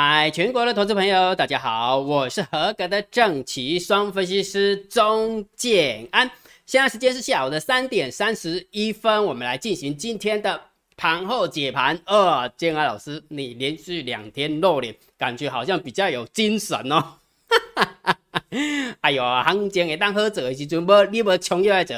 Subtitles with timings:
[0.00, 6.30] 嗨，全国的投资朋友，大家好，我是合格的正奇双分析师钟建安。
[6.66, 10.60] 现在时间是下午的三点三十一分，我们来进行今天的
[10.96, 12.00] 盘后解盘。
[12.06, 17.14] 呃，建安老师，你连续两天露脸，感觉好像比较有精神哦。
[19.00, 21.96] 哎呦，行情会当好做的时阵，无你无冲入来做。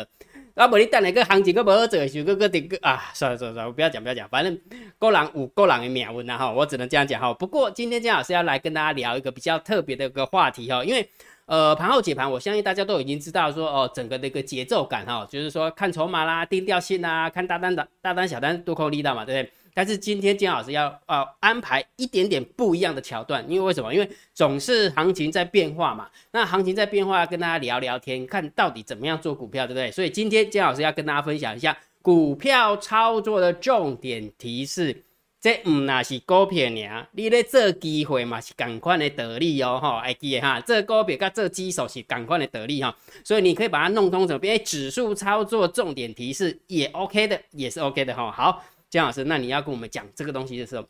[0.55, 4.59] 啊，无你等下个行情，个无好做，就个个顶个啊，算了算了算了，不要讲不要讲，反正
[4.99, 7.33] 个人有个人的命运啦哈，我只能这样讲哈。
[7.35, 11.09] 不过今天姜老师要来跟大家聊一个比较特别的一个话题哈，因为
[11.47, 19.53] 呃盘后解盘，我相信大家都已经知道说哦，整个的一个节奏感哈，就是说看筹码啦、定调性啦、看大单的大单小单多空力道嘛，对不对？
[19.73, 23.95] 但是今天金老师要呃安排一点点不一样的桥段，因为为什么？
[23.95, 26.09] 因为总是行情在变化嘛。
[26.33, 29.91] 那行情在变化，跟大家聊聊天，看到底怎么样做股票，对不对？
[29.91, 35.05] 所以今天金老师要跟大家分享一下股票操作的重点提示。
[35.41, 42.95] 这唔那是股票呢，你咧做机会嘛是同款的道理哦，哈，哎记哈，做股票跟做指数是同款的道理哈。
[43.25, 48.31] 所以你可以把它弄通成，边指数操作重点提示也 OK 的，也是 OK 的哈。
[48.31, 48.63] 好。
[48.91, 50.85] 姜老师，那你要跟我们讲这个东西的时候，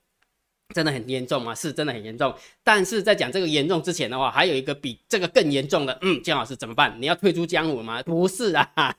[0.74, 1.54] 真的很严重吗？
[1.54, 2.34] 是真的很严重。
[2.64, 5.98] 但是在讲这个严重之前的话，还有一个比这个更严重的。
[6.02, 6.96] 嗯，姜老师怎么办？
[6.98, 8.02] 你要退出江湖吗？
[8.02, 8.96] 不是啊。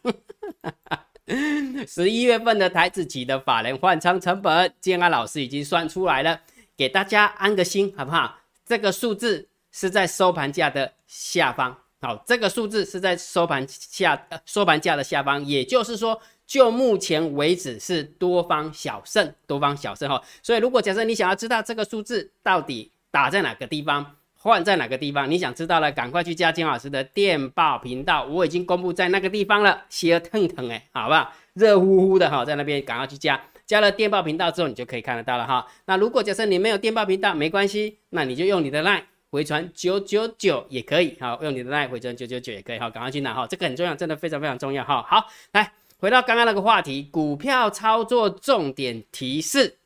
[1.87, 6.41] 十一月份的台子期的法人换仓成本，建安老师已经算出来了，
[6.75, 8.39] 给大家安个心，好不好？
[8.65, 11.77] 这个数字是在收盘价的下方。
[12.01, 16.21] 好，这个数字是在收盘下收盘价的下方，也就是说。
[16.47, 20.21] 就目前为止是多方小胜，多方小胜哈。
[20.43, 31.31] 所以如果假设你想要知道这个数字到底打在哪个地方，换在哪个地方，你想知道了，赶快去加金老师的电报频道，我已经公布在那个地方了，血腾腾哎，好不好？
[31.53, 35.65] 热乎乎的哈，在那边赶快去加，加了电报频道之后，你就可以看得到了哈。
[35.85, 45.01] 那如果假设你没有电报频道，没关系，那你就用你的 line 回传九九九也可以，好，用你的 line 回传九九九也可以，好，赶快去拿哈，这个很重要，真的非常非常重要哈。
[45.01, 45.73] 好，来。
[45.97, 49.77] 回到刚刚那个话题，股票操作重点提示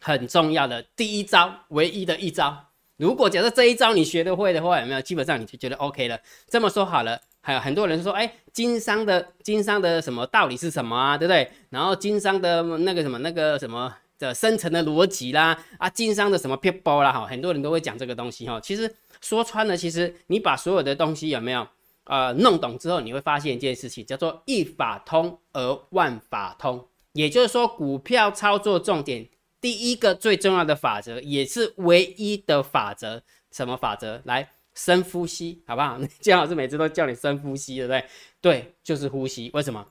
[0.00, 2.64] 很重要的第一招，唯一的一招。
[2.96, 5.00] 如果假设这一招你学得会的话，有没有？
[5.00, 6.18] 基本上你就觉得 OK 了。
[6.48, 11.16] 这么说好了，还有很多人说，哎，经商的经商的什么道理是什么啊？
[11.16, 11.48] 对不对？
[11.68, 18.60] 然后经商的那个什么那个什么的深层的逻辑啦，啊，经商的什么 people 啦，哈，很多人都会讲这个东西哈。
[18.60, 21.66] 其实说穿了，其实你把所有的东西有没有？
[22.04, 26.84] 呃，弄懂之后，你会发现一件事情，叫做一法通而万法通。
[27.12, 29.28] 也就是说，股票操作重点
[29.60, 34.20] 第一个最重要的法则，也是唯一的法则，什么法则？
[34.24, 36.00] 来，深呼吸，好不好？
[36.20, 38.04] 姜老师每次都叫你深呼吸，对不对？
[38.40, 39.48] 对，就是呼吸。
[39.54, 39.86] 为什么？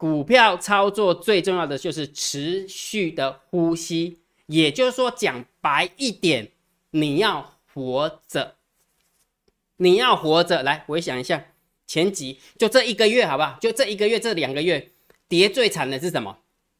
[0.00, 4.20] 股票操作最重要的就是持续的呼吸。
[4.46, 6.52] 也就是说，讲白一点，
[6.92, 8.54] 你要活着。
[9.76, 11.48] 你要活着来回想一下
[11.86, 13.58] 前几，就这一个月，好不好？
[13.60, 14.88] 就这一个月，这两个月
[15.28, 16.38] 跌最惨的是什么？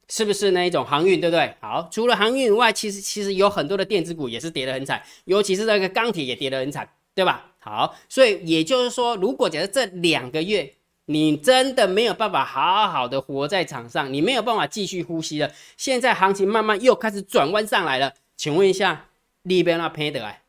[0.09, 1.55] 是不是那一种航运，对不对？
[1.61, 7.53] 好，除了航运以外，其实其实有很多的电子股也是跌得很惨，尤其是那个钢铁也跌得很惨，对吧？
[7.59, 10.73] 好，所以也就是说，如果假设这两个月
[11.11, 19.07] 你真的没有办法好好的活在场上，你没有办法继续呼吸了，现在行情慢慢又开始转弯上来了，请问一下，
[19.43, 20.43] 里边那赔的哎？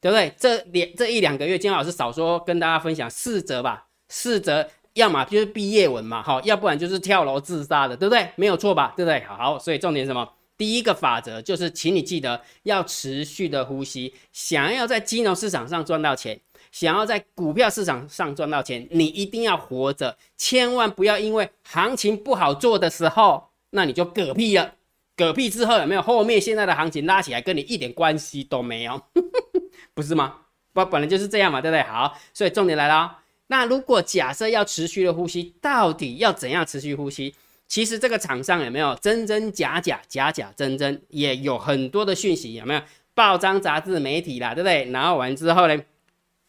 [0.00, 0.34] 对不对？
[0.36, 8.28] 这两这一两个月，金老师少说跟大家分享四则吧，四则，要么就是毕业文嘛，好，要不然就是跳楼自杀的，对不对？
[8.34, 8.92] 没有错吧？
[8.96, 9.22] 对不对？
[9.22, 10.28] 好，所以重点什么？
[10.58, 14.14] 第一个法则就是，请你记得要持续的呼吸。
[14.32, 16.40] 想要在金融市场上赚到钱，
[16.78, 24.74] 想要在股票市场上赚到钱，你一定要活着，千万不要因为行情不好做的时候，那你就嗝屁了。
[25.16, 26.02] 嗝屁之后有没有？
[26.02, 29.00] 后面现在的行情拉起来，跟你一点关系都没有。
[29.94, 30.34] 不是吗？
[30.74, 31.82] 不，本来就是这样嘛，对不对？
[31.84, 33.20] 好，所以重点来了。
[33.46, 37.34] 那如果假设要持续的呼吸，到底要怎样持续呼吸？
[37.66, 42.82] 其实这个场上有没有真真假假、假假真真，也有很多的讯息，有没有？
[43.14, 44.90] 报章、杂志、媒体啦，对不对？
[44.90, 45.82] 然后完之后呢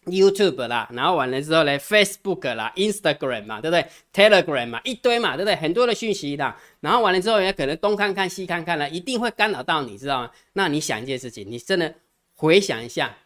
[0.07, 5.56] ，YouTube 啦，然后完了之后呢，Facebook 啦、Instagram 嘛，对不对？Telegram 嘛，一堆嘛，对不对？
[5.56, 6.56] 很多的讯息的。
[6.80, 10.31] 然后完了之后，也可能东看看西看看了，一定会干扰到你，知道吗？
[10.54, 11.94] 那你想一件事情，你真的
[12.33, 13.18] 回想一下。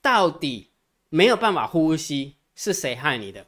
[0.00, 0.70] 到底
[1.08, 3.46] 没有办法呼吸是谁害你的？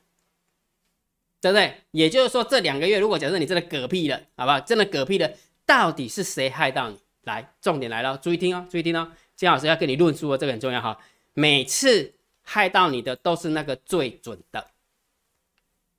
[1.40, 1.74] 对不对？
[1.92, 4.58] 也就是说，这两个月如果假设你真的嗝屁了，好不好？
[4.60, 5.30] 真的嗝屁了，
[5.64, 6.98] 到底是谁害到你？
[7.22, 10.98] 来，重点来了，注意听哦，注意听哦，金老师要跟你论述哦，这个很重要哈。
[11.34, 12.12] 每次
[12.52, 14.66] 害到你的都是那个最准的，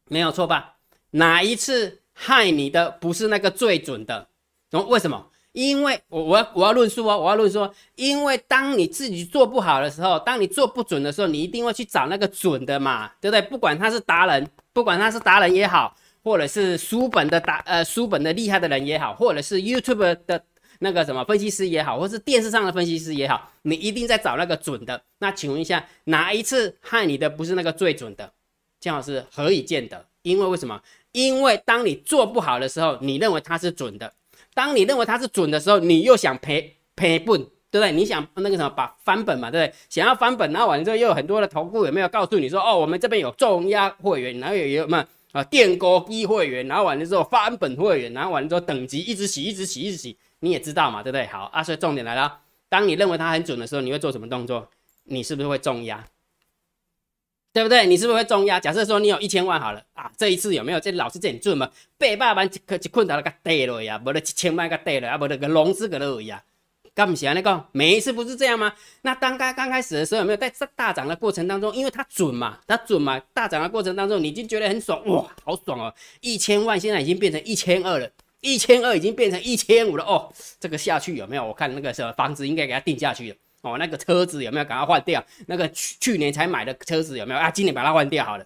[0.09, 0.75] 没有错吧？
[1.11, 4.27] 哪一次害你的不是那个最准的？
[4.89, 5.29] 为什么？
[5.53, 13.41] 因为我我要我要论述哦，我要论说，因为当你自己做不好的时候，当你做不准的时候，你一定会去找那个准的嘛，对不对？
[13.43, 20.43] 不管他是达人，不管他是达人也好，或者是书本的达呃书本的厉害的人也好，或者是 YouTube 的
[20.83, 24.99] 那个什么分析师也好，或是电视上的分析师也好，你一定在找那个准的。
[25.19, 28.31] 那请问一下，哪一次害你的不是那个最准的？
[28.79, 30.05] 姜老师何以见得？
[30.23, 30.81] 因为为什么？
[31.11, 34.11] 因为当你做不好的时候，你认为它是准的。
[34.53, 37.39] 当你认为它是准的时候，你又想赔赔本，
[37.69, 37.91] 对不对？
[37.91, 39.75] 你想那个什么把翻本嘛，对不对？
[39.87, 51.25] 想要翻本，然后完了之后又有很多的投顾有没有告诉你说，哦，我们这边有重压会员，然后有有什么啊电锅一会员，然后完了之后翻本会员，然后完了之后等级一直洗，一直洗，一直洗，你也知道嘛，对不对？
[51.27, 54.69] 好啊，所以重点来了，当你认为它很准的时候，你会做什么动作？
[55.05, 56.05] 你是不是会重压？
[57.53, 57.85] 对不对？
[57.85, 58.59] 你是不是会重压？
[58.59, 60.79] 假设说你有一千万好了啊，这一次有没有？
[60.79, 61.69] 这老师这你准吗？
[61.97, 66.41] 八百万一一困到那个跌了呀，无了一千万个跌了啊，无那个融资个了呀，
[66.95, 67.65] 干不起来那个？
[67.73, 68.73] 每一次不是这样吗？
[69.01, 71.75] 那当刚刚开始的时候有没有在大涨的过程当中？
[71.75, 75.93] 因为它准嘛，它准嘛，大涨的过程当中你已经觉得很爽哇，好爽哦！
[76.21, 78.09] 一千万现在已经变成一千二了，
[78.41, 81.45] 一千二已经变成一千五了哦，这个下去有没有？
[81.45, 83.35] 我看那个什么房子应该给它定下去了。
[83.61, 85.23] 哦，那个车子有没有赶快换掉？
[85.45, 87.49] 那个去去年才买的车子有没有啊？
[87.49, 88.45] 今年把它换掉好了，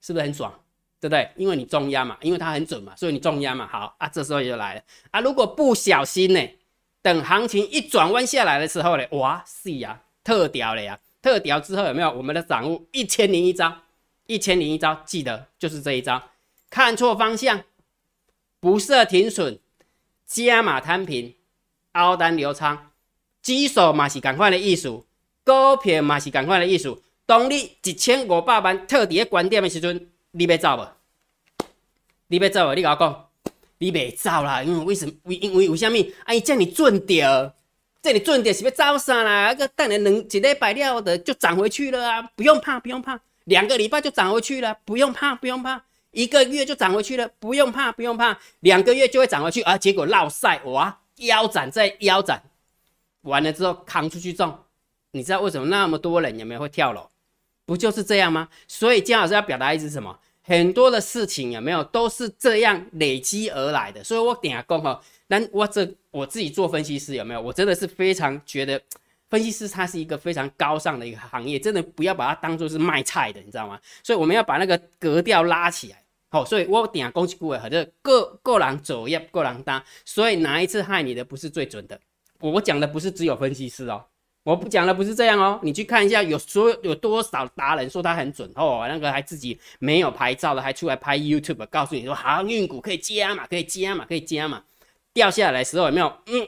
[0.00, 0.52] 是不是很爽？
[0.98, 1.28] 对不对？
[1.36, 3.66] 因为你重压嘛，因为它很准嘛，所以你重压嘛。
[3.66, 5.20] 好啊，这时候就来了啊！
[5.20, 6.40] 如果不小心呢，
[7.02, 10.98] 等行情一转弯下来的时候呢，哇是呀，特屌了呀！
[11.20, 13.76] 特屌之后有没有我们的掌握一千零一招？
[14.26, 16.22] 一千零一招，记得就是这一招，
[16.70, 17.60] 看错方向，
[18.60, 19.58] 不设停损，
[20.26, 21.34] 加码摊平，
[21.92, 22.90] 凹单流仓。
[23.42, 25.06] 指数嘛是赶快的艺术，
[25.44, 27.00] 股票嘛是赶快的艺术。
[27.24, 30.88] 当你一千五百万特伫个观点的时阵，你要走无？
[32.28, 32.74] 你要走无？
[32.74, 33.28] 你甲我讲，
[33.78, 35.32] 你袂走啦，因为为什么？
[35.32, 36.12] 因为为虾米？
[36.24, 37.54] 啊，伊遮尔准着，
[38.02, 39.54] 这里准着是要走啥啦？
[39.54, 42.22] 个等下两一礼拜了的就涨回去了啊！
[42.34, 45.84] 不用怕，不用怕，两个礼拜就涨回去了，不用怕，不用怕，
[46.16, 49.76] 一个月就涨回去了，不用怕，不用怕，两个月就会涨回去啊！
[49.76, 52.42] 结果落赛哇，腰斩再腰斩。
[53.20, 54.58] 完了之后扛出去种，
[55.10, 57.10] 你知道为什么那么多人有没有会跳楼？
[57.66, 58.48] 不就是这样吗？
[58.66, 60.18] 所以姜老师要表达意思什么？
[60.40, 64.02] 很多的事情有没有都是这样累积而来的。
[64.02, 64.98] 所以我点下讲哈，
[65.28, 67.40] 但我这我自己做分析师有没有？
[67.42, 68.80] 我真的是非常觉得
[69.28, 73.78] 分析师他是一个非常高尚的一个行业，真的不要把它当做是卖菜的，你知道吗？
[74.02, 76.02] 所以我们要把那个格调拉起来。
[76.28, 79.82] 好，所以我点恭喜各位，和这各各人走业，各人当。
[80.04, 81.98] 所以哪一次害你的不是最准的？
[82.40, 84.04] 我讲的不是只有分析师哦，
[84.42, 94.62] 我不讲的不是这样哦，你去看一下有所有有多少达人说他很准哦，那个还自己没有牌照的还出来拍 YouTube，告诉你说航运股可以加嘛，可以加嘛，可以加嘛，
[95.14, 96.12] 掉下来时候有没有？
[96.26, 96.46] 嗯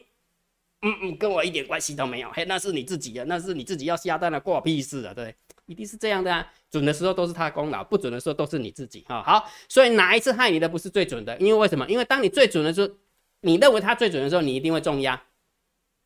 [0.82, 5.34] 嗯嗯，跟我一点关系都没有，嘿，那是你自己的，那是你自己要下单的，关我屁事啊，对，
[5.68, 9.22] 一定是这样的啊，准的时候都是他的功劳，不准的时候都是你自己哈。
[9.22, 11.36] 好，所以哪一次害你的不是最准的？
[11.36, 11.86] 因为为什么？
[11.88, 12.88] 因为当你最准的时候，
[13.42, 15.22] 你认为它最准的时候，你一定会重压。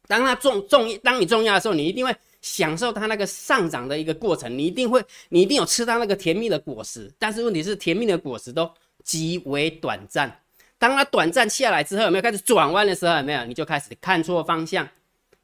[0.09, 7.09] 当它重重，当你重要的时候，你一定会享受它那个上涨的一个过程，你一定会，你一定有吃到那个甜蜜的果实。
[7.21, 8.69] 但是问题是，甜蜜的果实都
[9.05, 10.41] 极为短暂。
[10.77, 13.17] 当它短暂下来之后，有没有开始转弯的时候？
[13.17, 13.45] 有没有？
[13.45, 14.89] 你就开始看错方向，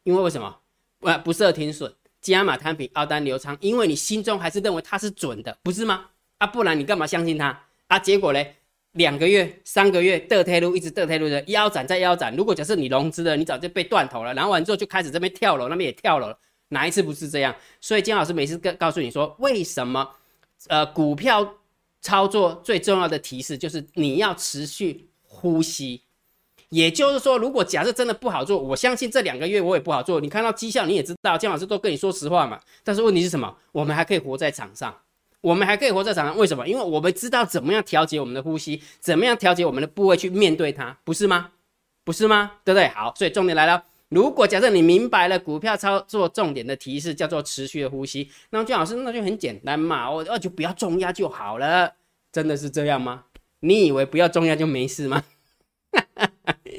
[0.03, 0.59] 因为为什么？
[1.03, 1.95] 呃，不设停损，
[2.33, 6.07] 加码摊平，凹单流仓，因为你心中还是认为它是准的，不是吗？
[6.39, 7.61] 啊，不然你干嘛相信它？
[7.89, 8.57] 啊，结果嘞？
[8.93, 12.35] 两个月、三个月的退路，一直的退路的腰斩再腰斩。
[12.35, 14.33] 如果假设你融资了，你早就被断头了。
[14.35, 16.39] 然后完之后就开始这边跳楼，那边也跳楼了。
[16.71, 17.55] 哪一次不是这样？
[17.81, 20.09] 所以金老师每次跟告诉你说，为什么
[20.69, 21.55] 呃股票
[22.01, 26.03] 操作最重要的提示就是你要持续呼吸。
[26.71, 30.21] 也就是说，如果假设真的不好做，我相信这两个月我也不好做。
[30.21, 32.61] 你看到绩效你也知道，金老师都跟你说实话嘛。
[32.85, 33.57] 但是问题是什么？
[33.73, 34.95] 我们还可以活在场上。
[35.41, 36.67] 我们还可以活在场上，为什么？
[36.67, 41.51] 因为我们知道怎么样调节我们的呼吸，怎么样调节我们的部位去面对它，不是吗？
[42.05, 42.53] 不是吗？
[42.65, 42.89] 对不对？
[42.89, 43.85] 好，所以重点来了。
[44.09, 51.93] 如果假设你明白了股票操作重点的提示叫做持续的呼吸，那么姜老师那就很简单嘛，我那就不要重压就好了。
[52.33, 53.25] 真的是这样吗？
[53.61, 55.23] 你以为不要重压就没事吗？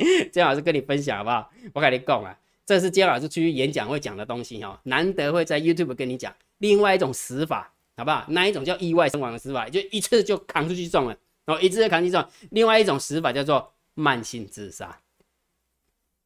[0.32, 1.50] 姜老师跟你分享好不好？
[1.74, 7.74] 我跟你讲啊，这是姜老师去演讲会讲的东西哈，难得会在 YouTube 跟你讲另外一种死法。
[7.98, 8.24] 好不好？
[8.30, 12.26] 那一种叫意外身亡的死法，就一次就扛出去中了，然后一次就扛出去中。
[12.52, 14.98] 另外一种死法叫做慢性自杀。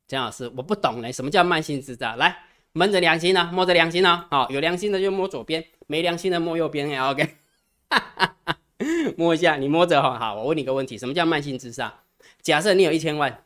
[0.07, 2.15] 姜老师，我不懂嘞，什么叫慢性自杀？
[2.15, 4.23] 来，摸着良心呢，摸着良心呢。
[4.29, 6.87] 好，有良心的就摸左边，没良心的摸右边。
[7.09, 7.27] OK，
[9.17, 10.19] 摸一下，你摸着哈。
[10.19, 11.91] 好，我问你个问题，什么叫慢性自杀？
[12.43, 13.43] 假设你有一千万，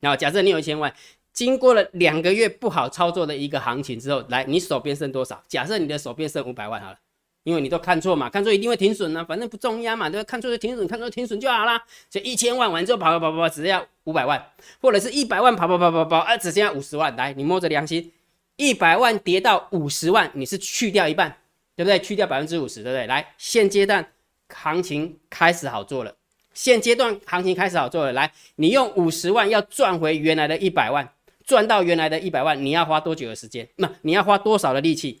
[0.00, 0.92] 然后假设你有一千万，
[1.32, 5.42] 经过了两个月不好操作的一个行情之后，来你手边剩多少？
[5.48, 6.98] 假设你的手边剩五百万好了，
[7.44, 10.24] 因为你都看错嘛，看错一定会停损呢，反正不重压嘛，对吧？
[10.24, 11.82] 看错就停损，看错停损就好啦。
[12.10, 14.50] 所以一千万完之后跑跑跑跑，只剩下五百万，
[14.80, 17.14] 或者是一百万跑跑跑跑跑，啊，只剩下五十万。
[17.16, 18.12] 来，你摸着良心，
[18.56, 21.38] 一百万跌到五十万，你是去掉一半，
[21.76, 21.98] 对不对？
[21.98, 23.06] 去掉百分之五十，对不对？
[23.06, 24.12] 来，现阶段
[24.48, 26.14] 行情开始好做了。
[26.56, 31.06] 现阶段行情开始好做了，来，你用五十万要赚回原来的一百万，
[31.44, 33.68] 赚到原来的一百万，你要花多久的时间？
[33.76, 35.20] 那你要花多少的力气？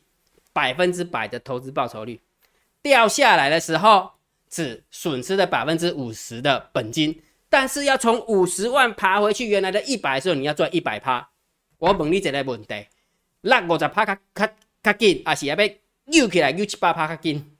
[0.54, 2.18] 百分之百的投资报酬率，
[2.80, 4.12] 掉下来的时候
[4.48, 11.28] 只损失了百分之五十的本金，但是要从五十万爬回去原来的一百的时候，你要赚一百趴。
[11.76, 12.86] 我问你一个问题：
[13.42, 14.48] 那五十趴较较
[14.82, 15.70] 较紧，还是要要
[16.06, 17.55] 扭起来扭七八趴较紧？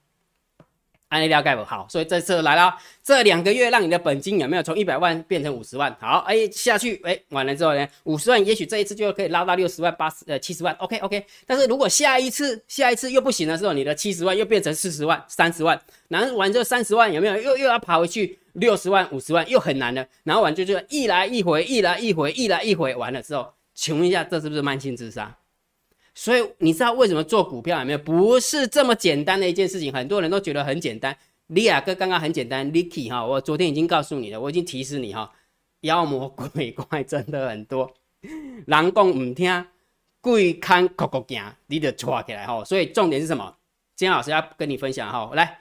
[1.09, 5.95] 安利了解不好，所以这次来了，这两个月让你的本金有没有从一百万变成五十万？
[6.01, 11.25] 好，哎下去，哎完了之后呢，五十万也许这一次就可以捞到六十万、八十呃七十万，OK OK。
[11.45, 25.33] 但是如果下一次下一次又不行的时候，你的七十万又变成四十万、三十万，然后完之后三十万有没有又又要爬回去六十万、五十万又很难了，然后完就就一来一回，一来一回，一来一回，完了之后，请问一下，这是不是慢性自杀？
[26.17, 27.97] 所以你知道为什么做股票有没有？
[27.99, 31.15] 不是这么简单的一件事情，很多人都觉得很简单。
[31.45, 35.31] 李亚哥刚刚很简单，Licky 哈，我昨天已经告诉你了，我已经提示你哈，
[35.81, 39.65] 妖魔鬼怪真的很多，人讲唔听，
[40.19, 42.65] 鬼看咕咕惊，你得抓起来哈。
[42.65, 43.55] 所以重点是什么？
[43.95, 45.59] 金老师要跟你分享哈，来，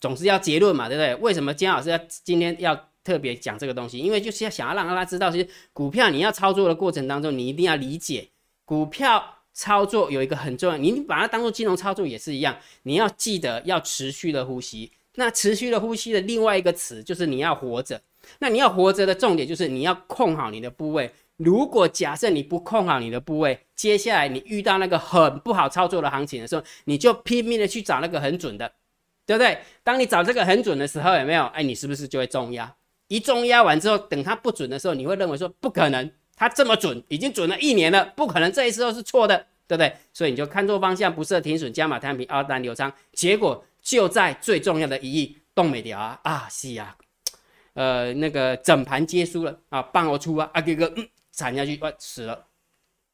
[0.00, 1.14] 总是要结论嘛，对不对？
[1.16, 3.98] 为什么金老师要今天要特别讲这个东西？
[3.98, 8.30] 因为就是要想要让大家知道，其实股票你要操作的过程当中，你一定要理解
[8.64, 9.22] 股票。
[9.54, 14.90] 操作有一个很重要，你把它当做金融操作也是一样，你要记得要持续的呼吸。
[15.14, 18.02] 那持续的呼吸的另外一个词就是你要活着。
[18.40, 21.12] 那你要活着的重点就是你要控好你的部位。
[21.36, 28.72] 如果假设你不控好你的部位，接下来你遇到那个很不好操作的行情的时候，你就拼命的去找那个很准的，
[29.26, 29.58] 对不对？
[29.82, 31.44] 当你找这个很准的时候，有没有？
[31.46, 32.74] 哎，你是不是就会重压？
[33.08, 36.10] 一重压完之后，等它不准的时候，你会认为说不可能。
[36.36, 39.94] 它这么准，已经准了一年了，不可能这一次都是错的，对不对？
[40.12, 46.96] 所以你就看错方向，不设停损，加码摊平，二单流仓，结果就在最重要的一役动没掉啊啊，是啊，
[47.74, 52.46] 呃，那个整盘皆输了啊，半我出啊，啊哥哥嗯，惨下去，哇，死了，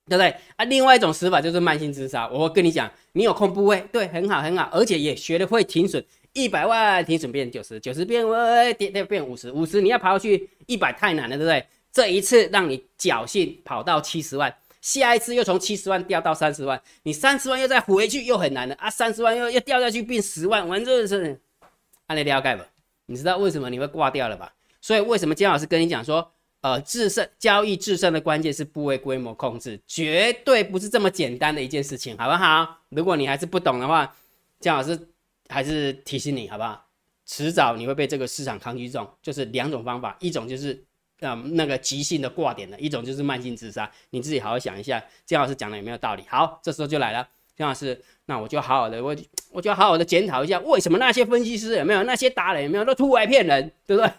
[0.08, 0.34] 对不对？
[0.56, 2.28] 啊，另外一种死法就是慢性自杀。
[2.28, 11.66] 我跟你讲，你有空部位，对，很好很好，而且也学的会停损，一百万停损变九十九十变喂跌跌变五十五十，你要爬过去一百太难了，对不对？
[11.92, 18.88] 这一次让你侥幸跑到七十万，下一次又从七十万掉到三十万，你三十万又再回去又很难了啊！
[18.88, 21.40] 三十万又又掉下去变十万，完这是
[22.06, 22.64] 按你了解吧？
[23.06, 24.52] 你知道为什么你会挂掉了吧？
[24.80, 32.78] 所以为什么姜老师跟你讲说，呃，制胜交易制胜的关键是部位规模控制，绝对不是这么简单的一件事情，好不好？
[32.90, 34.14] 如果你还是不懂的话，
[34.60, 34.96] 姜老师
[35.48, 36.86] 还是提醒你，好不好？
[37.26, 40.84] 迟早你会被这个市场抗击中，就是两种方法，一种就是。
[41.20, 46.24] 那，那个急性的挂点的一种就是慢性自杀，你自己好好想一下，姜老师讲的有没有道理？
[46.28, 49.16] 好，这时候就来了，姜老师，那我就好好的，我
[49.52, 54.10] 我就好好的检讨一下，为什么那些分析师有没有，那些达人有没有都出来骗人，对不对？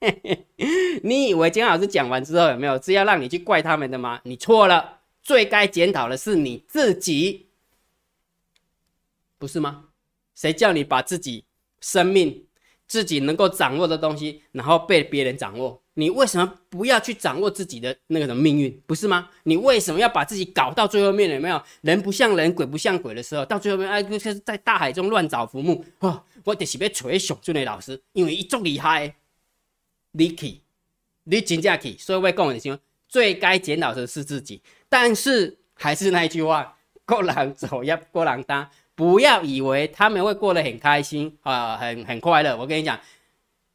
[1.02, 4.20] 你以为姜老师讲完之后有没有，是要让你去怪他们的吗？
[4.24, 7.46] 你错了，最该检讨的是你自己，
[9.38, 9.86] 不是吗？
[10.34, 11.44] 谁叫你把自己
[11.80, 12.44] 生命、
[12.94, 15.82] 自己能够掌握的东西，然后被别人掌握？
[15.94, 19.28] 你为什么不要去掌握自己的那个什么命运，不是吗？
[19.42, 21.28] 你为什么要把自己搞到最后面？
[21.28, 29.16] 有没有人不像人，鬼不像鬼的时候，到最后面哎，就是在大海中乱找浮木哦，我就是要锤熊俊的老师，因为一足厉害，
[30.12, 30.60] 你去，
[31.24, 34.62] 你真正去，所以我讲的是，最该检讨的是自己。
[34.88, 42.56] 但是还是那一句话，过人走要过人当，不要以为他们会过得很开心啊，很很快乐。
[42.56, 42.98] 我跟你讲。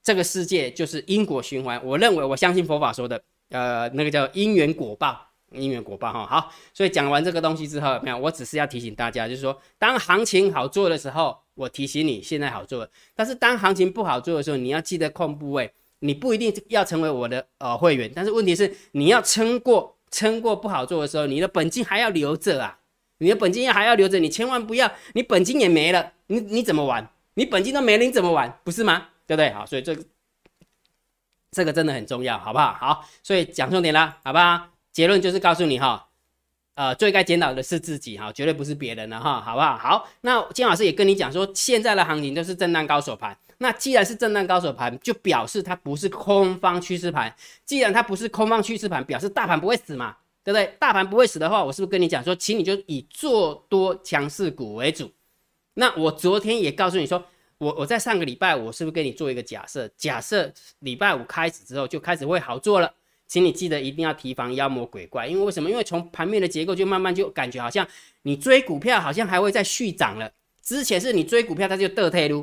[0.01, 6.25] 这个世界就是因果循环，我认为我相信佛法说的，呃，那个叫因缘果报，因缘果报哈。
[6.25, 15.71] 好，所以讲完这个东西之后，没有，我只是要提醒大家，就是说，当行情好做的时候，我提醒你现在好做；但是当行情不好做的时候，你要记得控部位。
[15.99, 22.78] 你不一定要成为我的呃会员，但是问题是你要撑过撑过不好做的时候，你的本金还要留着啊，
[23.19, 27.07] 你的本金要还要留着，你千万不要，你本金也没了，你你怎么玩？
[27.35, 28.59] 你本金都没了，你怎么玩？
[28.63, 29.07] 不是吗？
[29.27, 29.51] 对不对？
[29.51, 30.03] 好，所以这个
[31.51, 32.73] 这个真的很重要，好不好？
[32.73, 34.67] 好，所以讲重点了，好不好？
[34.91, 36.07] 结论就是告诉你哈，
[36.73, 39.77] 呃，最该检讨的是自己哈，绝对不是别人了哈，好不好？
[39.77, 43.37] 好，那金老师也跟你讲说，现在的行情都是震荡高手盘。
[43.59, 47.35] 那既然是震荡高手盘，就表示它不是空方趋势盘。
[47.65, 50.15] 既然它不是空方趋势盘，表示大盘不会死嘛，
[50.51, 50.75] 对不对？
[50.79, 55.11] 大盘不会死的话，我是不是跟你讲说，请你就以做多强势股为主？
[55.75, 57.23] 那我昨天也告诉你说，
[57.59, 59.87] 我我在上个礼拜，我是不是跟你做一个假设？
[59.95, 62.91] 假设礼拜五开始之后就开始会好做了。
[63.27, 65.69] 请你记得一定要提防妖魔鬼怪，因为为什么？
[65.69, 67.87] 因为从盘面的结构就慢慢就感觉好像
[68.23, 70.31] 你追股票好像还会再续涨了。
[70.63, 72.41] 之前是你追股票它就得退路，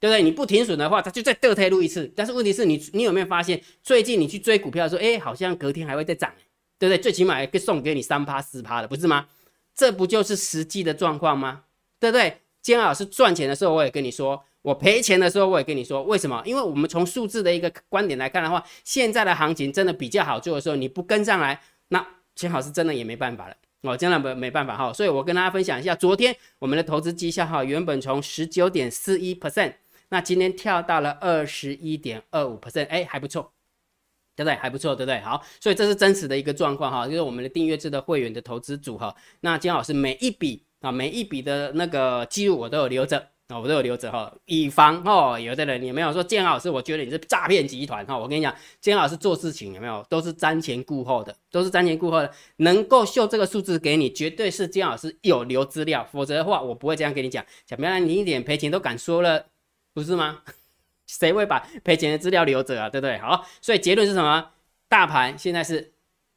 [0.00, 0.20] 对不对？
[0.20, 2.12] 你不停损的话，它就再得退路一次。
[2.16, 6.32] 但是问题是你你有没有发现，最近你去追股票的时候，哎，好像隔天还会再涨，
[6.78, 6.98] 对不对？
[6.98, 9.26] 最起码可以送给你三趴四趴的，不是吗？
[9.74, 11.64] 这不就是实际的状况吗？
[11.98, 12.38] 对不对？
[12.62, 14.44] 金老师赚钱的时候，我也跟你说。
[14.62, 16.42] 我赔钱的时候，我也跟你说为什么？
[16.46, 23.54] 因为我们从数字的一个观点来看的话，现在的行情真的比较好做的时候，你不跟上来，那幸好是真的也没办法了。
[23.82, 24.90] 哦，真的没没办法哈。
[24.90, 29.74] 所以我跟大家分享一下，昨天我们的投资绩效哈，原本从十九点四一 percent，
[30.08, 33.52] 那今天跳到了二十一点二五 percent，哎，还不错，
[34.36, 34.54] 对不对？
[34.54, 35.20] 还不错，对不对？
[35.20, 43.28] 好，所以这是真实的一个状况哈，就是我们的订阅制的会员的投资组合，那金老师每一笔啊，每一笔的那个记录我都有留着。
[43.48, 46.70] 啊，我都有留着哈，以防哦，有的人有没有说建老师？
[46.70, 48.16] 我觉得你是诈骗集团哈。
[48.16, 52.32] 我跟你讲，建老师做事情有没有都是瞻前顾后的，都是瞻前顾后的。
[52.56, 57.44] 能够秀这个数字给你，绝对是建老师有留资料，否则的话我不会这样跟你讲。
[57.66, 59.44] 讲不要你一点赔钱都敢说了，
[59.92, 60.38] 不是吗？
[61.18, 62.90] 谁会把赔钱的资料留着啊？
[62.90, 63.18] 对不对？
[63.18, 64.50] 好，所以结论是什么？
[64.88, 65.92] 大盘现在是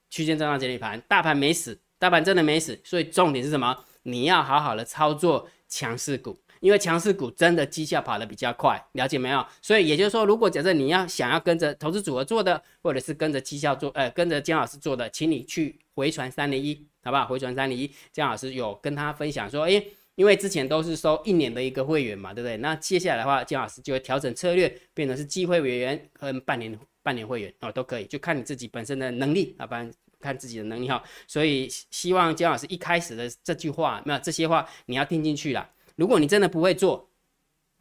[0.10, 2.80] 区间震荡整理盘，大盘没死，大盘真的没死。
[2.84, 3.78] 所以重点是什么？
[4.04, 6.40] 你要好好的操作强势股。
[6.60, 9.46] 因为强势股真的绩效跑得比较快，了解没有？
[9.62, 17.28] 所以也就是说，如果假设你要想要跟着投资组合做的，或者是跟着绩效做，呃，跟着姜老师做的，请你去回传三零一，好不好？
[17.28, 22.58] 回传三零一，姜老师有跟他分享说，诶，因为之前都是收一年的一个会员嘛，对不对？
[22.58, 29.90] 那接下来的话，姜老师就会调整策略，变成是机会会员和半年半年会员哦，都可以，就看你自己本身的能力，啊，不然？
[30.20, 31.02] 看自己的能力哈。
[31.28, 35.70] 所以希望姜老师一开始的这句话，没有这些话，你要听进去了。
[35.96, 37.08] 如果你真的不会做，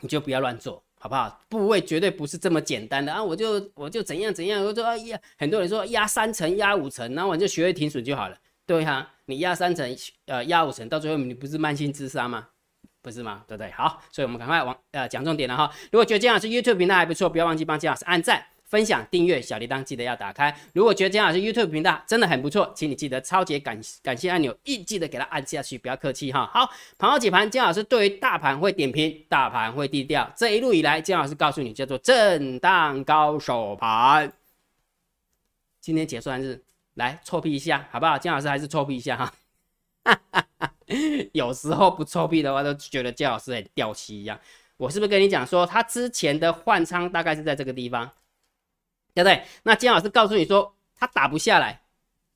[0.03, 1.43] 你就不要乱做，好不好？
[1.49, 3.25] 部位绝对不是这么简单的啊！
[3.25, 8.37] 我就我就怎样怎样，我说哎呀，很多人说压三层压五层，然后我就学会停损就好了。
[8.67, 12.49] 对哈，你压三层呃压五层，到最后你不是慢性自杀吗？
[13.03, 13.45] 不是吗？
[13.47, 13.71] 对不对？
[13.73, 15.71] 好，所以我们赶快往呃讲重点了哈。
[15.93, 18.45] 如果觉得姜老师 YouTube 频道还不错，不要忘记帮姜老师按赞。
[18.67, 20.53] 分享、订阅、小铃铛记得要打开。
[20.75, 26.51] 如果觉得姜老师 YouTube 频道真的很不错，请你记得超级感感谢按钮，一记得给它按下去，不要客气哈。
[26.53, 30.29] 好，盘后解盘，姜老师对于大盘会点评，大盘会低调。
[30.37, 34.33] 这一路以来，姜老师告诉你叫做震荡高手盘。
[35.81, 36.61] 今天结算日，
[36.97, 38.19] 来臭屁一下好不好？
[38.19, 39.33] 姜老师还是臭屁一下哈。
[41.33, 44.39] 有时候不臭屁的话，都觉得姜老师很掉漆一样。
[44.77, 48.11] 我是不是跟你讲说，他之前的换仓大概是在这个地方？
[49.15, 49.43] 对不对？
[49.63, 51.81] 那金老师告诉你说，他打不下来，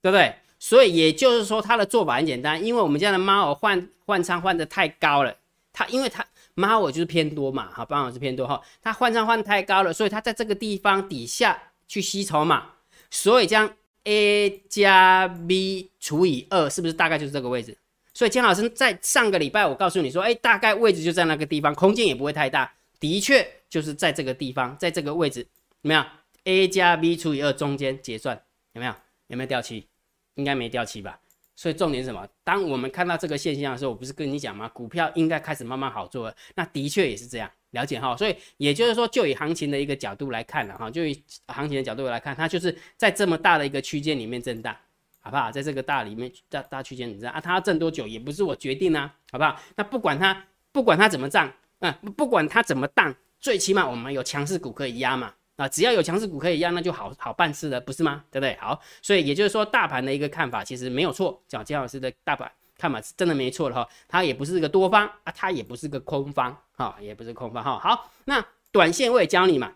[0.00, 0.34] 对不对？
[0.58, 5.36] 所以也就是说，他的做法很简单，因为我们家的猫耳换换仓换的太高了，
[5.72, 12.72] 它因为它猫我就是偏多嘛，好，帮我是偏多哈，它换仓换太高了，所以它在这个地方底下去吸筹码，
[13.10, 13.70] 所以将
[14.10, 17.78] A 加 B 除以二，是不是大概就是这个位置？
[18.12, 25.46] 所以金老师在上个礼拜我告诉你说，哎，大概位置就在那个地方，空间也不会太大，的确就是在这个地方，在这个位置，
[25.80, 26.04] 怎么样
[26.42, 28.42] ？a 加 b 除以二中间结算
[28.72, 28.92] 有没有？
[29.28, 29.86] 有没有掉期？
[30.34, 31.20] 应该没掉期吧？
[31.54, 32.26] 所以重点是什么？
[32.42, 34.68] 当我们看到这个现象的时候，我不是跟你讲吗？
[34.70, 36.34] 股票应该开始慢慢好做了。
[36.56, 38.16] 那的确也是这样，了解哈。
[38.16, 44.76] 所以也就是说，就以行情的一个角度来看了哈，就以行情的角度来看，它就是在这么大的一个区间里面震荡，
[45.20, 45.50] 好不好？
[45.50, 49.60] 在这个大里面大大区间里面啊，它要震多久也不是我决定啊，好不好？
[49.76, 55.34] 那不管它不管它怎么涨，嗯，不管它怎么荡，最起码我们有强势股可以压嘛。
[55.56, 58.24] 啊，只要有强势股可以压，那就好好办事了，不是吗？
[58.30, 58.56] 对不对？
[58.58, 63.86] 好，所以也就是说，大盘的一个看法其实没有错，讲金老师的大盘看嘛是真的没错的哈。
[64.08, 67.78] 它也不是个多方啊，它也不是个空方哈，也不是空方哈。
[67.78, 69.72] 好，那短线我也教你嘛，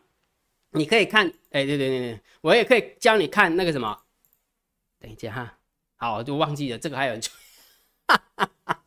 [0.71, 4.01] 你可以看，哎，对对对对，我也可以教你看那个什么，
[4.99, 5.55] 等一下哈，
[5.97, 7.23] 好，我就忘记了这个还有人，
[8.09, 8.81] 哈哈哈，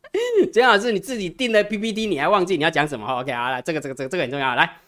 [0.51, 4.80] 金老师你自己定的 PPT 你还忘记你要讲什么？OK 好来，这个这个这个这个很重要，来。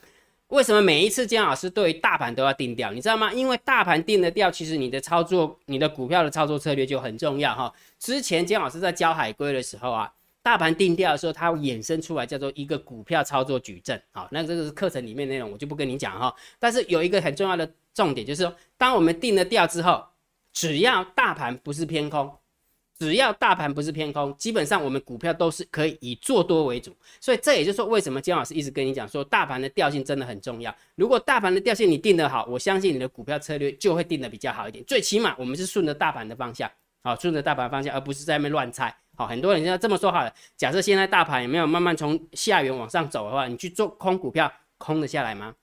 [0.49, 2.91] 为什么每一次姜老师对于大盘都要定调？
[2.91, 3.31] 你知道吗？
[3.31, 7.71] 因为大盘定的调，其实你的操作、你的股票的操作策略就很重要哈。
[7.99, 14.01] 之前姜老师在教海龟的时候啊，大盘定调的时候，它衍生出来叫做一个股票操作矩阵。
[14.12, 16.33] 好，那这个是课程里面内容，我就不跟你讲哈。
[16.57, 20.03] 但是有一个很重要的重点，就是说，当我们定了调之后，
[20.51, 22.27] 只要大盘不是偏空，
[22.99, 26.93] 只要大盘不是偏空，基本上我们股票都是可以以做多为主。
[27.21, 30.75] 所以这也就是说，为什么姜老师一直跟你讲说，大盘的调性真的很重要。
[30.95, 34.83] 如果大盘的调性你定得好，我相信你的股票策略就会定得比较好一点。
[34.83, 36.69] 最起码我们是顺着大盘的方向，
[37.01, 38.93] 好，顺着大盘方向，而不是在那边乱猜。
[39.15, 45.55] 好，很多人现在这么说好了，假设现在大盘有没有慢慢从下缘往上走的话，你去做空股票，空得下来吗？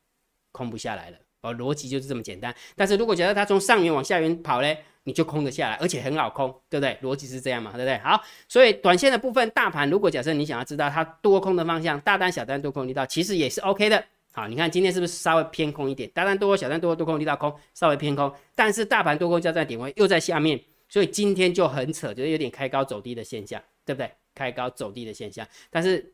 [0.53, 1.19] 空不下来了。
[1.43, 2.55] 哦，逻辑就是这么简单。
[2.75, 4.83] 但是如果假设它从上缘往下缘跑嘞？
[5.07, 6.99] 你就空得下来，而且很好空，对不对？
[7.01, 7.97] 逻辑是这样嘛，对不对？
[7.99, 14.05] 好，所以短线的部分，大盘如果假设你想要知道它多空的方向，大单、小单、多空力道，其实也是 OK 的。
[14.33, 16.11] 好，你看今天是不是稍微偏空一点？
[16.13, 18.31] 大单多，小单多，多空力道空，稍微偏空。
[18.57, 24.11] 但是大盘多空交战点位又在下面，所以今天就很扯，就是有点开高走低的现象，对不对？
[24.35, 25.47] 开高走低的现象。
[25.71, 26.13] 但是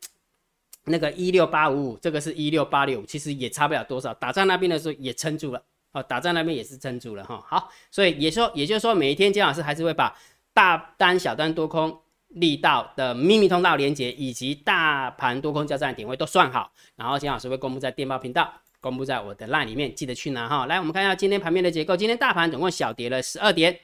[0.85, 4.13] 那个一六八五五，这个是一六八六五，其实也差不了多少。
[4.13, 5.63] 打在那边的时候也撑住了。
[5.93, 7.43] 哦，打在那边也是撑住了哈。
[7.47, 10.17] 好，所以也说，也就是说，每一天姜老师还是会把
[10.53, 20.65] 大单、小单、多空力道的秘密通道连接，以及大盘多空交战点位都算好，然后姜老师会公布在电报频道，公布在我的浪里面，记得去拿哈。
[20.65, 23.79] 来，我们看一下今天盘面的结构，今天大盘总共小跌了十二点，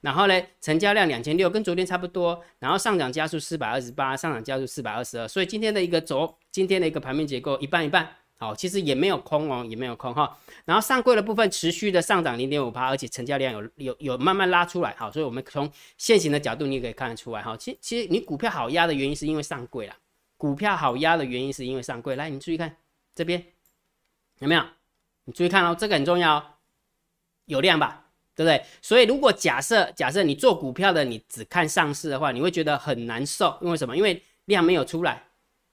[0.00, 8.16] 然后呢，成交量两千六，跟昨天差不多，然后上涨加速四百二十八，上涨加速四百二十二，所以今天的一个轴，今天的一个盘面结构一半一半。
[8.40, 10.34] 好，其实也没有空哦，也没有空哈。
[10.64, 14.94] 然后上柜的部分持续的上涨零点五趴，而且成交量有有有慢慢拉出来。
[14.96, 17.54] 好，所以我们从现行的角度，你可以看得出来哈。
[17.58, 19.94] 其其实你股票好压的原因是因为上柜啦，
[20.38, 22.16] 股票好压的原因是因为上柜。
[22.16, 22.74] 来，你注意看
[23.14, 23.44] 这边
[24.38, 24.64] 有没有？
[25.26, 26.56] 你注意看哦，这个很重要，
[27.44, 28.06] 有量吧？
[28.34, 28.64] 对不对？
[28.80, 33.94] 所以如果假设假设你做股票的，你只看上市的话，你会觉得很难受，因为什么？
[33.94, 35.22] 因为量没有出来。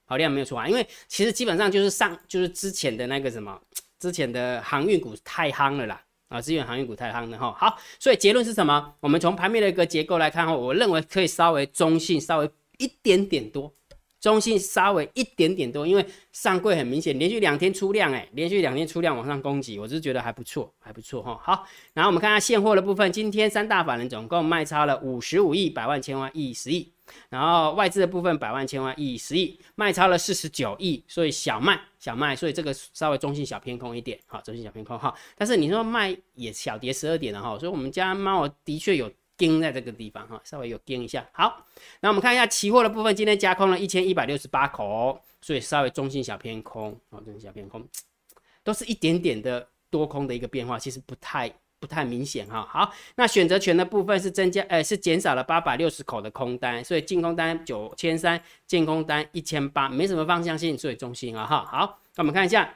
[0.08, 3.62] 好量没有出啊，因为其实基本上就是上就是之前的那个什么，
[4.00, 7.54] 之前的航运股太夯了啦，啊，资源航运股太夯了哈。
[7.56, 8.94] 好，所以结论是什么？
[9.02, 13.72] 我们从盘面的一个结构来看哈，我认为可以稍微中性，稍微一点点多。
[14.20, 21.40] 中性稍微一点点多，因为上柜很明显连续两天出量，哎，连续两天出量往上攻击，我是觉得还不错，还不错哈。
[21.42, 26.92] 好，然后我们看下现货的部分，今天三大法人总共卖超了五十五亿百万千万亿十亿，
[27.30, 35.14] 然后外资的部分百万千万亿十亿卖超了四十九亿，所以小卖小卖，所以这个稍微中性小偏空一点，好，中性小偏空哈。
[35.36, 39.12] 但是你说卖也小跌十二点了哈，所以我们家猫的确有。
[39.38, 41.24] 盯在这个地方哈，稍微有盯一下。
[41.32, 41.64] 好，
[42.00, 47.88] 那我们看一下期货的部分，今天加空了一千一百六十八口，所以稍微中性小偏空，哦，中性小偏空，
[48.66, 51.48] 都是一点点的多空的一个变化，其实不太
[51.80, 52.68] 不太明显哈。
[52.70, 61.66] 好，那选择权的部分是增加，呃，是减少了八百六十口的空单，所以净空单九千三，净空单一千八，没什么方向性，所以中性啊哈。
[61.66, 62.74] 好，那我们看一下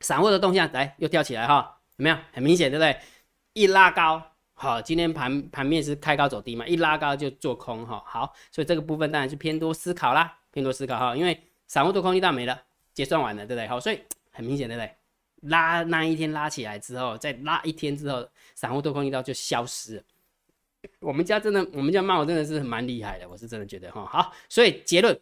[0.00, 2.18] 散户的动向，来又跳起来哈，怎么样？
[2.32, 2.96] 很明显对不对？
[3.52, 4.22] 一拉高。
[4.58, 8.02] 好，今天盘盘面是开高走低嘛，一拉高就做空哈。
[8.06, 11.14] 好，所以这个部分当然是偏多思考啦，偏多思考哈。
[11.14, 12.58] 因为散户做空一旦没了，
[12.94, 13.68] 结算完了，对不对？
[13.68, 14.00] 好，所以
[14.32, 14.90] 很明显，对不对？
[15.42, 20.02] 拉那一天拉起来之后，再拉一天之后，散户多空一刀就消失了。
[21.00, 24.06] 我们家真的，我们家猫真的是蛮厉害的，我是真的觉得哈。
[24.06, 25.18] 好，所以结论，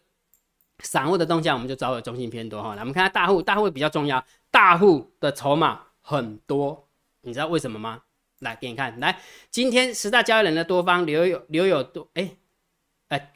[0.79, 2.75] 散户的动向我们就找个中性偏多哈。
[2.75, 6.87] 来，我们看下大户，大户比较重要，大户的筹码很多，
[7.21, 8.03] 你知道为什么吗？
[8.39, 12.35] 来给你看，来，今天十大交易人的多方留有留有多，哎，
[13.07, 13.33] 哎，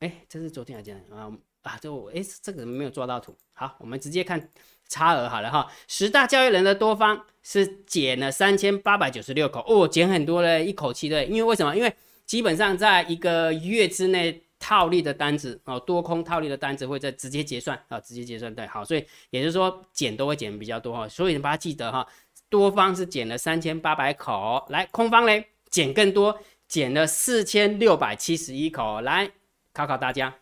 [0.00, 1.30] 哎，这是昨天还是今天啊？
[1.64, 3.36] 啊，这我哎，这个没有抓到图。
[3.52, 4.48] 好，我们直接看
[4.88, 5.70] 差额好了哈。
[5.88, 11.24] 十大交易人的多方是减了三千八百九十六口，哦，减很多嘞，一口气的。
[11.24, 11.76] 因为为什么？
[11.76, 11.92] 因为
[12.24, 18.66] 基本上在一个月之内套利的单子哦，多空套利的单子会在直接结算啊，直接结算对。
[18.66, 22.06] 好，所以也就是说减都会减比较多哈，所以你把它记得哈。
[22.50, 29.00] 多方是减了三千八百口，来空方嘞减更多，减了四千六百七十一口。
[29.00, 29.28] 来
[29.72, 30.32] 考考大家，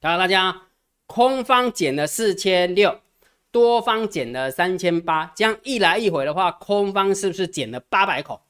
[0.00, 0.62] 考考大家，
[1.06, 3.00] 空方减了四千六，
[3.50, 8.40] 多方减了三千八，这样一来一回的话，空方是不是减了八百口？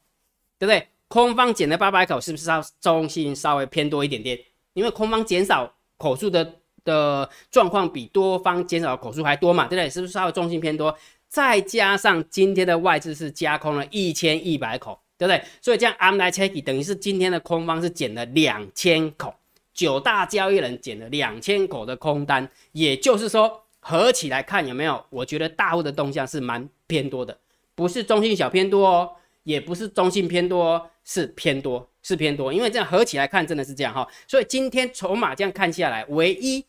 [0.59, 0.89] 对不对？
[1.09, 4.39] 空方减了八百口，是不是稍中性稍微偏多一点点？
[4.75, 9.89] 因为空方减少口数的的状况比多方减少口数还多嘛，对不对？
[9.89, 10.95] 是不是稍微中性偏多？
[11.29, 15.43] 再加上今天的外资是加空了一千一百口，对不对？
[15.63, 19.35] 所以这样 I'm like checky，等于是今天的空方是减了两千口，
[19.79, 25.07] 九大交易人减了两千口的空单，也就是说合起来看有没有？
[25.09, 27.39] 我觉得大户的动向是蛮偏多的，
[27.77, 29.13] 不是中性小偏多哦，
[29.45, 32.53] 也不是中性偏多，哦，是偏多，是偏多。
[32.53, 36.65] 因为这样合起来看真的是这样哈，所以今天筹码这样看下来，唯一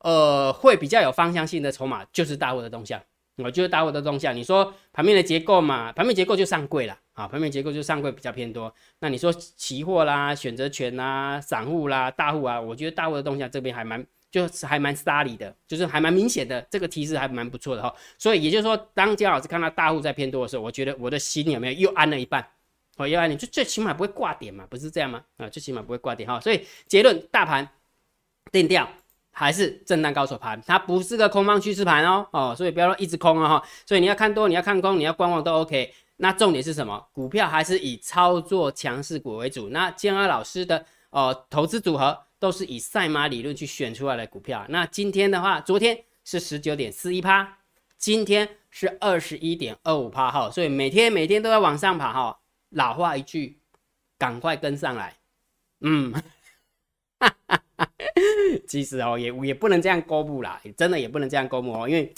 [0.00, 3.00] 呃会比较有方向性的筹码就是大户的动向。
[3.36, 8.72] 我觉得大户的动向，你说盘面的结构嘛，盘面结构就上柜了啊，盘面结构就上柜比较偏多。
[9.00, 17.94] 那你说期货啦、选择权啦、散户啦、大户啊，我觉得大户的动向这边还蛮，就是还蛮沙里的，就是还蛮明显的，这个提示还蛮不错的哈。
[18.16, 22.46] 所以也就是说，当姜老师看到大户在偏多的时候，我觉得我的心有没有又安了一半？
[22.96, 25.22] 哦，又安，你就最起码不会挂点嘛，不是这样吗？
[25.36, 26.40] 啊，最起码不会挂点哈。
[26.40, 27.68] 所以结论，大盘
[28.50, 28.88] 定调。
[29.38, 35.92] 还是震荡高手盘，它不是个空方趋势盘哦哦，所以不要说一直空啊哈，所以你要看多，你要看空，你要观望都 OK。
[36.16, 37.06] 那重点是什么？
[37.12, 39.68] 股票还是以操作强势股为主。
[39.68, 44.64] 那建安老师的哦投资组合都是以赛马理论去选出来的股票。
[44.70, 47.58] 那今天的话，昨天是十九点四一趴，
[47.98, 52.38] 今天是二十一点二五趴哈，所以每天每天都在往上爬哈。
[52.70, 53.58] 老话一句，
[54.16, 55.18] 赶快跟上来，
[55.82, 56.10] 嗯。
[57.18, 57.88] 哈哈哈
[58.66, 62.12] 其实哦，也也不能这样公布啦，真的也不能这样公布哦，因为，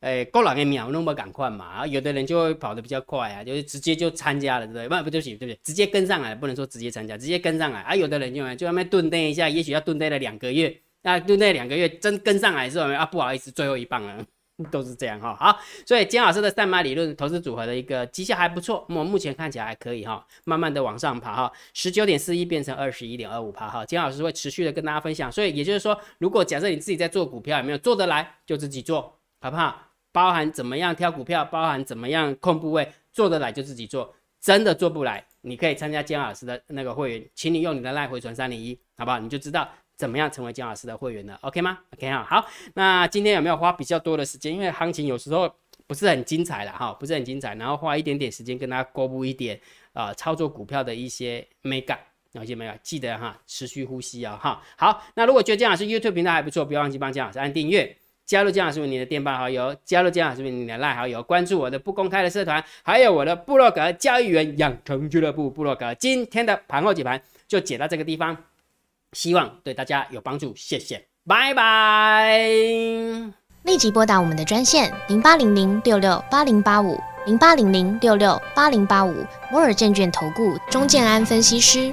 [0.00, 4.88] 诶，过两个秒那么赶快嘛，啊有的人就会跑得比较快啊，就是直接就参加了，对不对？
[4.88, 5.60] 不，不就行，对不对？
[5.62, 7.94] 直接跟上来，不能说直接参加，直接跟上来啊。
[7.94, 14.26] 有的人就就外面蹲待一下，也许要蹲待了两个月，那蹲那两个月真跟上来之后啊，不好意思，最后一棒了。
[14.70, 29.86] 都是这样哈，好，所以金老师的三马理论投资组合的一个绩效还不错，我目前看起来还可以哈，慢慢的往上爬哈，十九点四一变成二十一点二五趴哈，金老师会持续的跟大家分享，所以也就是说，如果假设你自己在做股票，有没有做得来，就自己做，好不好？
[30.12, 39.18] 包含怎么样挑股票，包含怎么样控部位，做得来就自己做，真的做不来，你可以参加金老师的那个会员，请你用你的赖回传三零一，好不好？
[39.20, 39.68] 你就知道。
[40.00, 44.50] 怎么样成为姜老师的会员呢？OK 吗？OK 哈，好，那今天有没有花比较多的时间？
[44.50, 45.54] 因为行情有时候
[45.86, 49.60] 不是很精彩了哈，不是很精彩，然后花一点点时间跟大家公布一点
[49.92, 51.98] 啊，操作股票的一些美感，
[52.32, 52.72] 了解没有？
[52.82, 54.62] 记得哈，持续呼吸啊哈。
[54.78, 65.94] 好，那如果觉得姜老师 YouTube 频道还不错，不要忘记帮姜老师按订阅，加入姜老师为你的电报好友，加入姜老师为你的赖好友，关注我的不公开的社团，还有我的部落格交易员养成俱乐部部落格。
[65.96, 68.36] 今天的盘后解盘就解到这个地方。
[69.12, 72.38] 希望对大家有帮助，谢谢，拜拜。
[73.64, 79.14] 立即拨打我们的专线零八零零六六八零八五零八零零六六八零八五
[79.50, 81.92] 摩尔证券投顾钟建安分析师。